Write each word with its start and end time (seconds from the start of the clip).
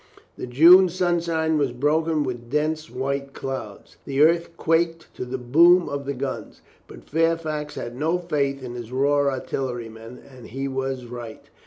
The 0.35 0.47
June 0.47 0.89
sunshine 0.89 1.59
was 1.59 1.73
broken 1.73 2.23
with 2.23 2.49
dense 2.49 2.89
white 2.89 3.33
clouds. 3.33 3.97
The 4.03 4.23
earth 4.23 4.49
quaked 4.57 5.13
to 5.13 5.25
the 5.25 5.37
boom 5.37 5.87
of 5.87 6.07
the 6.07 6.15
guns. 6.15 6.61
But 6.87 7.03
Fairfax 7.03 7.75
had 7.75 7.95
no 7.95 8.17
faith 8.17 8.63
in 8.63 8.73
his 8.73 8.91
raw 8.91 9.27
artillerymen, 9.29 10.17
and 10.27 10.47
he 10.47 10.67
was 10.67 11.05
right. 11.05 11.47